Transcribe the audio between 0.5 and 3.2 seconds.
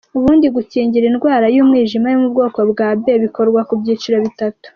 gukingira indwara y’umwijima yo mu bwoko bwa B